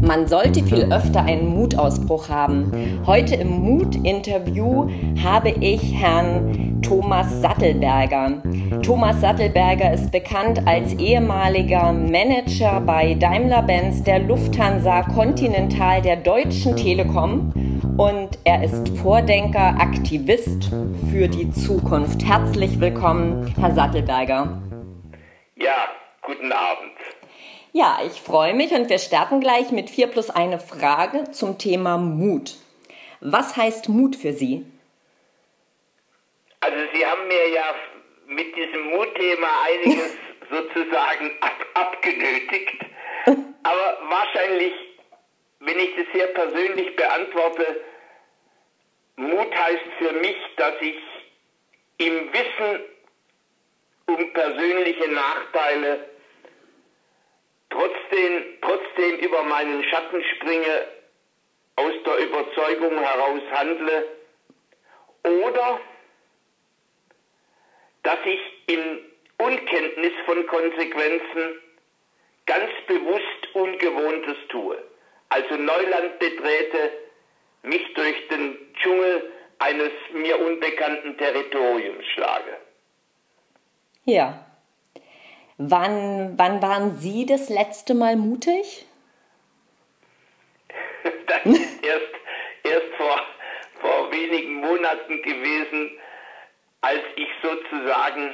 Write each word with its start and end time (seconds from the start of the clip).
Man 0.00 0.26
sollte 0.26 0.64
viel 0.64 0.92
öfter 0.92 1.22
einen 1.22 1.54
Mutausbruch 1.54 2.28
haben. 2.28 2.72
Heute 3.06 3.36
im 3.36 3.60
Mut-Interview 3.60 4.88
habe 5.22 5.50
ich 5.50 5.94
Herrn 5.94 6.80
Thomas 6.82 7.40
Sattelberger. 7.40 8.42
Thomas 8.82 9.20
Sattelberger 9.20 9.92
ist 9.92 10.10
bekannt 10.10 10.66
als 10.66 10.92
ehemaliger 10.94 11.92
Manager 11.92 12.80
bei 12.80 13.14
Daimler-Benz, 13.14 14.02
der 14.02 14.18
Lufthansa 14.20 15.02
Continental, 15.02 16.02
der 16.02 16.16
Deutschen 16.16 16.74
Telekom 16.74 17.52
und 17.96 18.38
er 18.44 18.64
ist 18.64 18.88
Vordenker, 18.98 19.76
Aktivist 19.78 20.70
für 21.10 21.28
die 21.28 21.50
Zukunft. 21.50 22.24
Herzlich 22.24 22.80
willkommen, 22.80 23.54
Herr 23.58 23.74
Sattelberger. 23.74 24.62
Ja, 25.56 25.88
guten 26.22 26.52
Abend. 26.52 26.92
Ja, 27.72 27.98
ich 28.06 28.20
freue 28.20 28.54
mich 28.54 28.72
und 28.72 28.88
wir 28.88 28.98
starten 28.98 29.40
gleich 29.40 29.70
mit 29.70 29.90
4 29.90 30.06
plus 30.06 30.30
eine 30.30 30.58
Frage 30.58 31.30
zum 31.32 31.58
Thema 31.58 31.98
Mut. 31.98 32.56
Was 33.20 33.56
heißt 33.56 33.88
Mut 33.88 34.16
für 34.16 34.32
Sie? 34.32 34.64
Also 36.60 36.78
Sie 36.94 37.04
haben 37.04 37.28
mir 37.28 37.48
ja 37.54 37.74
mit 38.28 38.56
diesem 38.56 38.90
Mutthema 38.90 39.48
einiges 39.66 40.16
sozusagen 40.50 41.30
ab 41.40 41.66
abgenötigt. 41.74 42.84
Aber 43.26 43.98
wahrscheinlich, 44.08 44.72
wenn 45.66 45.78
ich 45.80 45.94
das 45.96 46.06
sehr 46.14 46.28
persönlich 46.28 46.94
beantworte, 46.94 47.84
Mut 49.16 49.54
heißt 49.54 49.88
für 49.98 50.12
mich, 50.12 50.36
dass 50.56 50.74
ich 50.80 50.98
im 51.98 52.32
Wissen 52.32 52.84
um 54.06 54.32
persönliche 54.32 55.08
Nachteile 55.08 56.08
trotzdem, 57.70 58.58
trotzdem 58.60 59.18
über 59.18 59.42
meinen 59.42 59.82
Schatten 59.84 60.22
springe, 60.36 60.88
aus 61.76 61.92
der 62.06 62.18
Überzeugung 62.18 62.98
heraus 62.98 63.42
handle 63.52 64.04
oder 65.24 65.80
dass 68.02 68.18
ich 68.24 68.40
in 68.68 69.00
Unkenntnis 69.38 70.12
von 70.24 70.46
Konsequenzen 70.46 71.60
ganz 72.46 72.70
bewusst 72.86 73.54
Ungewohntes 73.54 74.36
tue. 74.48 74.82
Also 75.28 75.56
Neuland 75.56 76.18
betrete, 76.18 76.90
mich 77.62 77.82
durch 77.94 78.28
den 78.28 78.56
Dschungel 78.74 79.32
eines 79.58 79.90
mir 80.12 80.38
unbekannten 80.38 81.16
Territoriums 81.18 82.04
schlage. 82.14 82.56
Ja. 84.04 84.46
Wann, 85.58 86.38
wann 86.38 86.62
waren 86.62 86.96
Sie 86.98 87.26
das 87.26 87.48
letzte 87.48 87.94
Mal 87.94 88.16
mutig? 88.16 88.86
das 91.26 91.44
ist 91.46 91.84
erst, 91.84 92.12
erst 92.62 92.94
vor, 92.96 93.20
vor 93.80 94.12
wenigen 94.12 94.54
Monaten 94.54 95.22
gewesen, 95.22 95.98
als 96.82 97.02
ich 97.16 97.28
sozusagen 97.42 98.32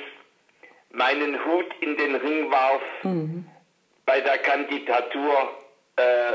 meinen 0.90 1.42
Hut 1.44 1.66
in 1.80 1.96
den 1.96 2.16
Ring 2.16 2.50
warf 2.50 2.82
mhm. 3.02 3.46
bei 4.04 4.20
der 4.20 4.38
Kandidatur 4.38 5.56
äh, 5.96 6.32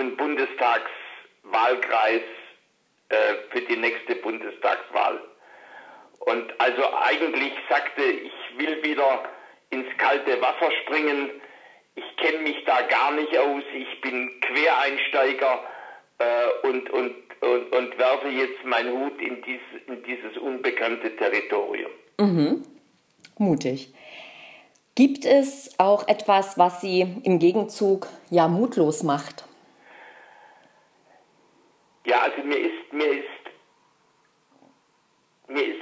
um 0.00 0.16
Bundestagswahlkreis 0.16 2.22
äh, 3.08 3.34
für 3.50 3.60
die 3.62 3.76
nächste 3.76 4.16
Bundestagswahl. 4.16 5.20
Und 6.20 6.52
also 6.58 6.82
eigentlich 7.02 7.52
sagte, 7.68 8.02
ich 8.02 8.58
will 8.58 8.82
wieder 8.82 9.24
ins 9.70 9.86
kalte 9.98 10.40
Wasser 10.40 10.70
springen. 10.82 11.30
Ich 11.96 12.16
kenne 12.16 12.38
mich 12.38 12.64
da 12.64 12.80
gar 12.82 13.12
nicht 13.12 13.36
aus. 13.36 13.62
Ich 13.74 14.00
bin 14.00 14.40
Quereinsteiger 14.40 15.62
äh, 16.18 16.66
und, 16.66 16.90
und, 16.90 17.14
und, 17.40 17.72
und 17.72 17.98
werfe 17.98 18.28
jetzt 18.28 18.64
meinen 18.64 18.98
Hut 18.98 19.20
in, 19.20 19.42
dies, 19.42 19.60
in 19.86 20.02
dieses 20.04 20.36
unbekannte 20.38 21.14
Territorium. 21.16 21.90
Mhm. 22.18 22.62
Mutig. 23.38 23.92
Gibt 24.94 25.24
es 25.24 25.74
auch 25.78 26.06
etwas, 26.06 26.56
was 26.56 26.80
Sie 26.80 27.00
im 27.24 27.40
Gegenzug 27.40 28.06
ja 28.30 28.46
mutlos 28.46 29.02
macht? 29.02 29.44
Ja, 32.06 32.20
also 32.20 32.42
mir 32.44 32.58
ist, 32.58 32.92
mir 32.92 33.12
ist, 33.12 33.24
mir 35.48 35.66
ist 35.66 35.80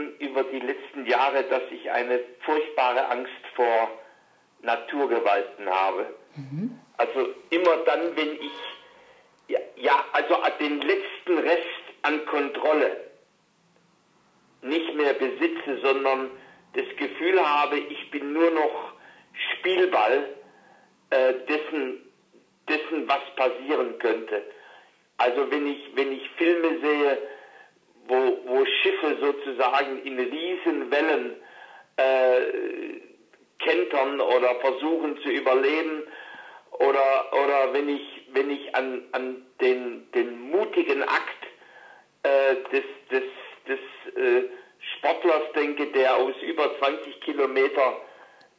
geworden 0.00 0.14
über 0.18 0.44
die 0.44 0.60
letzten 0.60 1.06
Jahre, 1.06 1.44
dass 1.44 1.62
ich 1.70 1.90
eine 1.90 2.20
furchtbare 2.40 3.08
Angst 3.08 3.32
vor 3.54 3.90
Naturgewalten 4.62 5.68
habe. 5.68 6.14
Mhm. 6.36 6.78
Also 6.96 7.28
immer 7.50 7.76
dann, 7.86 8.16
wenn 8.16 8.34
ich 8.34 8.52
ja, 9.48 9.58
ja, 9.76 10.04
also 10.12 10.36
den 10.60 10.80
letzten 10.80 11.38
Rest 11.38 11.84
an 12.02 12.24
Kontrolle 12.26 12.96
nicht 14.62 14.94
mehr 14.94 15.14
besitze, 15.14 15.80
sondern 15.82 16.30
das 16.74 16.84
Gefühl 16.96 17.40
habe, 17.40 17.78
ich 17.78 18.10
bin 18.10 18.32
nur 18.32 18.50
noch 18.50 18.92
Spielball 19.32 20.28
äh, 21.10 21.34
dessen, 21.48 22.00
dessen, 22.68 23.08
was 23.08 23.22
passieren 23.34 23.98
könnte. 23.98 24.42
Also 25.16 25.50
wenn 25.50 25.66
ich, 25.66 25.96
wenn 25.96 26.12
ich 26.12 26.30
Filme 26.36 26.78
sehe, 26.80 27.18
sozusagen 29.32 30.02
in 30.04 30.18
Riesenwellen 30.18 31.36
äh, 31.96 32.40
kentern 33.58 34.20
oder 34.20 34.54
versuchen 34.56 35.18
zu 35.22 35.28
überleben, 35.28 36.02
oder, 36.80 37.30
oder 37.32 37.72
wenn 37.74 37.88
ich, 37.88 38.26
wenn 38.32 38.50
ich 38.50 38.74
an, 38.74 39.02
an 39.12 39.44
den, 39.60 40.10
den 40.12 40.50
mutigen 40.50 41.02
Akt 41.02 41.46
äh, 42.22 42.54
des, 42.72 42.84
des, 43.10 43.22
des 43.68 44.14
äh, 44.16 44.44
Sportlers 44.96 45.52
denke, 45.54 45.86
der 45.88 46.16
aus 46.16 46.34
über 46.40 46.78
20 46.78 47.20
Kilometer 47.20 48.00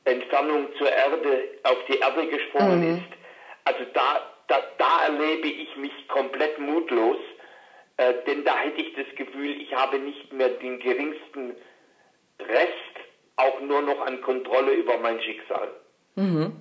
Entfernung 0.06 0.68
zur 0.78 0.92
Erde 0.92 1.50
auf 1.64 1.78
die 1.88 1.98
Erde 1.98 2.28
gesprungen 2.28 2.82
mhm. 2.82 2.98
ist. 2.98 3.18
Also 3.66 3.86
da, 3.94 4.34
da, 4.48 4.62
da 4.78 5.06
erlebe 5.06 5.48
ich 5.48 5.76
mich 5.78 6.08
komplett 6.08 6.60
mutlos, 6.60 7.18
äh, 8.02 8.14
denn 8.26 8.44
da 8.44 8.58
hätte 8.58 8.82
ich 8.82 8.94
das 8.96 9.16
Gefühl, 9.16 9.62
ich 9.62 9.74
habe 9.74 10.00
nicht 10.00 10.34
mehr 10.34 10.50
den 10.50 10.80
geringsten 10.80 11.56
Rest 12.40 12.96
auch 13.36 13.62
nur 13.62 13.82
noch 13.82 14.02
an 14.02 14.22
Kontrolle 14.22 14.74
über 14.74 14.98
mein 14.98 15.22
Schicksal. 15.22 15.70
Mhm. 16.16 16.54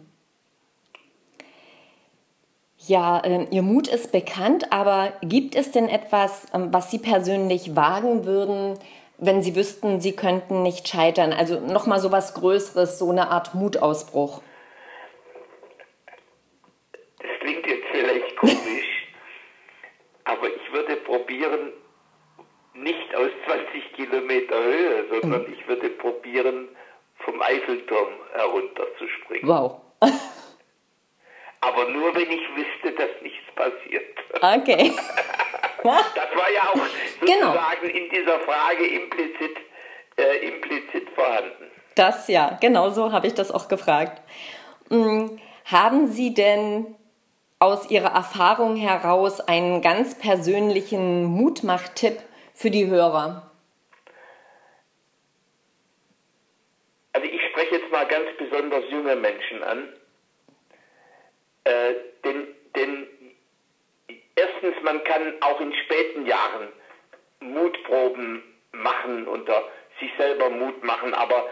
Ja, 2.87 3.21
äh, 3.21 3.47
Ihr 3.51 3.63
Mut 3.63 3.89
ist 3.89 4.11
bekannt, 4.11 4.73
aber 4.73 5.13
gibt 5.23 5.55
es 5.55 5.71
denn 5.71 5.89
etwas, 5.89 6.47
ähm, 6.55 6.73
was 6.73 6.91
Sie 6.91 6.99
persönlich 6.99 7.77
wagen 7.77 8.25
würden, 8.25 8.79
wenn 9.19 9.43
Sie 9.43 9.55
wüssten, 9.55 10.01
Sie 10.01 10.17
könnten 10.17 10.63
nicht 10.63 10.89
scheitern? 10.89 11.33
Also 11.33 11.61
nochmal 11.61 12.01
so 12.01 12.11
was 12.11 12.35
Größeres, 12.35 12.99
so 12.99 13.11
eine 13.11 13.29
Art 13.31 13.55
Mutausbruch. 13.55 14.43
Das 17.19 17.31
klingt 17.41 17.67
jetzt 17.67 17.87
vielleicht 17.93 18.37
komisch, 18.37 19.13
aber 20.25 20.47
ich 20.49 20.73
würde 20.73 20.97
probieren, 20.97 21.73
nicht 22.75 23.15
aus 23.15 23.31
20 23.45 23.90
Kilometer 24.01 24.57
Höhe, 24.57 25.05
sondern 25.11 25.43
mhm. 25.43 25.53
ich 25.53 25.69
würde 25.69 25.91
probieren, 25.91 26.69
vom 27.19 27.43
Eiffelturm 27.43 28.09
herunterzuspringen. 28.33 29.47
Wow. 29.47 29.81
Aber 31.61 31.89
nur, 31.91 32.15
wenn 32.15 32.31
ich 32.31 32.41
wüsste, 32.57 32.93
dass 32.97 33.11
nichts 33.21 33.55
passiert. 33.55 34.17
Okay. 34.37 34.93
das 35.83 36.35
war 36.35 36.51
ja 36.51 36.63
auch 36.71 36.75
genau. 37.21 37.53
sozusagen 37.53 37.83
genau. 37.83 37.97
in 37.97 38.11
dieser 38.11 38.41
Frage 38.41 38.87
implizit, 38.87 39.57
äh, 40.17 40.49
implizit 40.49 41.11
vorhanden. 41.11 41.71
Das 41.95 42.29
ja, 42.29 42.57
genau 42.61 42.89
so 42.91 43.13
habe 43.13 43.27
ich 43.27 43.35
das 43.35 43.51
auch 43.51 43.69
gefragt. 43.69 44.23
Hm, 44.89 45.39
haben 45.67 46.07
Sie 46.07 46.33
denn 46.33 46.97
aus 47.59 47.91
Ihrer 47.91 48.15
Erfahrung 48.15 48.77
heraus 48.77 49.41
einen 49.41 49.83
ganz 49.83 50.19
persönlichen 50.19 51.25
Mutmachtipp 51.25 52.23
für 52.55 52.71
die 52.71 52.87
Hörer? 52.87 53.51
Also 57.13 57.27
ich 57.27 57.50
spreche 57.61 57.83
jetzt 57.83 57.93
mal 57.93 58.07
ganz 58.07 58.27
besonders 58.39 58.85
junge 58.91 59.17
Menschen 59.17 59.63
an. 59.63 59.89
Äh, 61.65 61.95
denn, 62.25 62.55
denn 62.75 63.07
erstens, 64.35 64.75
man 64.83 65.05
kann 65.05 65.35
auch 65.41 65.61
in 65.61 65.75
späten 65.75 66.27
Jahren 66.27 66.69
Mutproben 67.41 68.43
machen, 68.73 69.29
unter 69.29 69.65
sich 69.99 70.11
selber 70.17 70.49
Mut 70.49 70.83
machen, 70.83 71.13
aber 71.13 71.49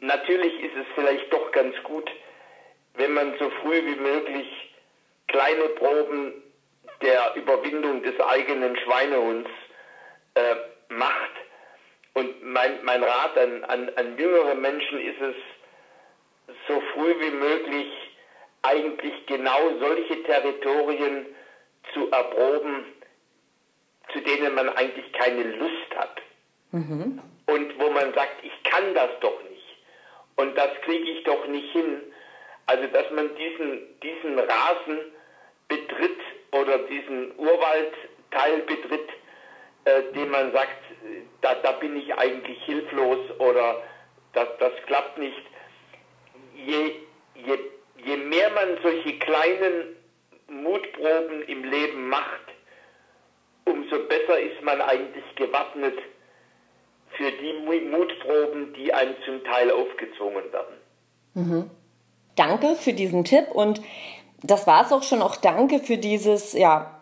natürlich 0.00 0.62
ist 0.62 0.76
es 0.76 0.86
vielleicht 0.94 1.32
doch 1.32 1.50
ganz 1.50 1.74
gut, 1.82 2.08
wenn 2.94 3.12
man 3.14 3.36
so 3.38 3.50
früh 3.62 3.84
wie 3.84 3.96
möglich 3.96 4.74
kleine 5.26 5.70
Proben 5.70 6.34
der 7.00 7.34
Überwindung 7.34 8.02
des 8.02 8.18
eigenen 8.20 8.76
Schweinehunds 8.76 9.50
äh, 10.34 10.54
macht. 10.88 11.41
Und 12.14 12.42
mein, 12.44 12.84
mein 12.84 13.02
Rat 13.02 13.38
an, 13.38 13.64
an, 13.64 13.90
an 13.96 14.18
jüngere 14.18 14.54
Menschen 14.54 15.00
ist 15.00 15.20
es, 15.20 15.34
so 16.68 16.80
früh 16.92 17.14
wie 17.20 17.30
möglich 17.30 17.90
eigentlich 18.62 19.26
genau 19.26 19.78
solche 19.80 20.22
Territorien 20.24 21.26
zu 21.92 22.10
erproben, 22.10 22.84
zu 24.12 24.20
denen 24.20 24.54
man 24.54 24.68
eigentlich 24.70 25.10
keine 25.12 25.42
Lust 25.42 25.96
hat. 25.96 26.20
Mhm. 26.72 27.20
Und 27.46 27.78
wo 27.78 27.90
man 27.90 28.14
sagt, 28.14 28.44
ich 28.44 28.62
kann 28.70 28.94
das 28.94 29.10
doch 29.20 29.42
nicht. 29.44 29.76
Und 30.36 30.56
das 30.56 30.70
kriege 30.82 31.10
ich 31.10 31.24
doch 31.24 31.46
nicht 31.46 31.70
hin. 31.72 32.00
Also, 32.66 32.86
dass 32.88 33.10
man 33.10 33.34
diesen, 33.36 34.00
diesen 34.00 34.38
Rasen 34.38 35.00
betritt 35.68 36.20
oder 36.52 36.78
diesen 36.78 37.36
Urwaldteil 37.36 38.58
betritt, 38.66 39.08
äh, 39.84 40.12
dem 40.14 40.30
man 40.30 40.52
sagt, 40.52 40.76
da, 41.40 41.54
da 41.56 41.72
bin 41.72 41.96
ich 41.96 42.14
eigentlich 42.14 42.62
hilflos 42.64 43.18
oder 43.38 43.82
das, 44.32 44.48
das 44.58 44.72
klappt 44.86 45.18
nicht. 45.18 45.42
Je, 46.54 46.96
je, 47.34 47.58
je 48.04 48.16
mehr 48.16 48.50
man 48.50 48.78
solche 48.82 49.18
kleinen 49.18 49.96
Mutproben 50.48 51.42
im 51.46 51.64
Leben 51.64 52.08
macht, 52.08 52.46
umso 53.64 53.98
besser 54.06 54.40
ist 54.40 54.62
man 54.62 54.80
eigentlich 54.80 55.24
gewappnet 55.36 55.98
für 57.16 57.30
die 57.30 57.52
Mutproben, 57.88 58.72
die 58.74 58.92
einem 58.92 59.14
zum 59.24 59.44
Teil 59.44 59.70
aufgezwungen 59.70 60.52
werden. 60.52 60.76
Mhm. 61.34 61.70
Danke 62.36 62.76
für 62.76 62.92
diesen 62.92 63.24
Tipp 63.24 63.48
und 63.52 63.82
das 64.42 64.66
war 64.66 64.84
es 64.84 64.92
auch 64.92 65.02
schon. 65.02 65.22
Auch 65.22 65.36
danke 65.36 65.78
für 65.78 65.98
dieses 65.98 66.52
ja, 66.52 67.01